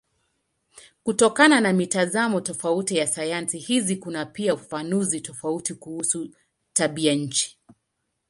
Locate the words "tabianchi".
6.73-7.59